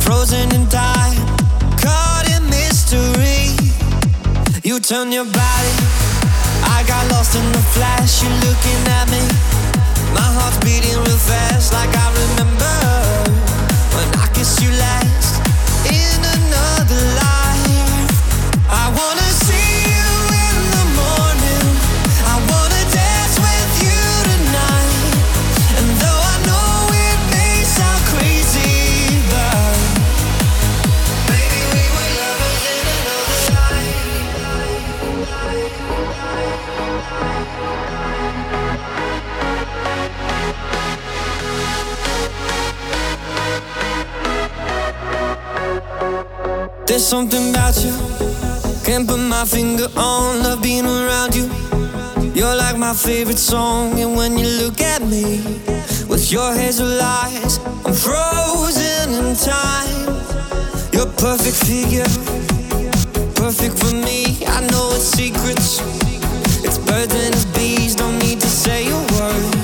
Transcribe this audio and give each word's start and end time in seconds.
frozen 0.00 0.48
in 0.54 0.64
time, 0.68 1.18
caught 1.82 2.24
in 2.30 2.42
mystery. 2.48 3.50
You 4.62 4.78
turn 4.78 5.10
your 5.10 5.24
body, 5.24 5.74
I 6.62 6.84
got 6.86 7.10
lost 7.10 7.34
in 7.34 7.50
the 7.50 7.64
flash. 7.74 8.22
You're 8.22 8.30
looking 8.46 8.82
at 8.98 9.10
me, 9.10 9.22
my 10.14 10.28
heart's 10.38 10.58
beating 10.64 10.98
real 11.02 11.18
fast, 11.18 11.72
like 11.72 11.90
I 11.90 12.08
remember 12.22 12.74
when 13.96 14.08
I 14.22 14.28
kissed 14.34 14.62
you 14.62 14.70
last 14.70 15.34
in 15.90 16.20
another 16.38 17.02
life. 17.18 18.70
I 18.70 18.94
wanna. 18.96 19.25
There's 46.86 47.04
something 47.04 47.50
about 47.50 47.76
you. 47.84 47.92
Can't 48.84 49.08
put 49.08 49.18
my 49.18 49.44
finger 49.44 49.88
on. 49.96 50.42
Love 50.44 50.62
being 50.62 50.86
around 50.86 51.34
you. 51.34 51.50
You're 52.32 52.54
like 52.54 52.78
my 52.78 52.94
favorite 52.94 53.38
song. 53.38 53.98
And 53.98 54.16
when 54.16 54.38
you 54.38 54.46
look 54.62 54.80
at 54.80 55.02
me 55.02 55.42
with 56.08 56.30
your 56.30 56.54
hazel 56.54 57.00
eyes, 57.02 57.58
I'm 57.84 57.92
frozen 57.92 59.12
in 59.14 59.34
time. 59.34 60.06
Your 60.92 61.06
perfect 61.18 61.56
figure. 61.66 62.08
Perfect 63.34 63.78
for 63.78 63.92
me. 63.92 64.46
I 64.46 64.60
know 64.70 64.92
it's 64.94 65.04
secrets. 65.04 65.80
It's 66.64 66.78
birds 66.78 67.12
and 67.14 67.34
it's 67.34 67.44
bees. 67.46 67.96
Don't 67.96 68.18
need 68.20 68.40
to 68.40 68.48
say 68.48 68.86
a 68.88 68.96
word. 69.18 69.55